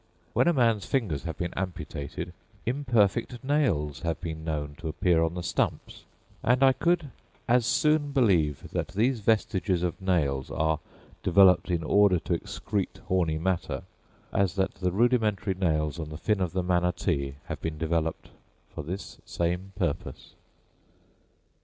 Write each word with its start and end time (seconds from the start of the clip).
When 0.33 0.47
a 0.47 0.53
man's 0.53 0.87
fingers 0.87 1.25
have 1.25 1.37
been 1.37 1.53
amputated, 1.53 2.33
imperfect 2.65 3.43
nails 3.43 3.99
have 3.99 4.19
been 4.19 4.43
known 4.43 4.73
to 4.79 4.87
appear 4.87 5.21
on 5.21 5.35
the 5.35 5.43
stumps, 5.43 6.05
and 6.41 6.63
I 6.63 6.73
could 6.73 7.11
as 7.47 7.67
soon 7.67 8.11
believe 8.11 8.71
that 8.71 8.87
these 8.87 9.19
vestiges 9.19 9.83
of 9.83 10.01
nails 10.01 10.49
are 10.49 10.79
developed 11.21 11.69
in 11.69 11.83
order 11.83 12.17
to 12.17 12.33
excrete 12.33 12.97
horny 13.09 13.37
matter, 13.37 13.83
as 14.33 14.55
that 14.55 14.73
the 14.73 14.91
rudimentary 14.91 15.53
nails 15.53 15.99
on 15.99 16.09
the 16.09 16.17
fin 16.17 16.41
of 16.41 16.53
the 16.53 16.63
manatee 16.63 17.35
have 17.45 17.61
been 17.61 17.77
developed 17.77 18.29
for 18.73 18.81
this 18.81 19.19
same 19.23 19.71
purpose. 19.75 20.33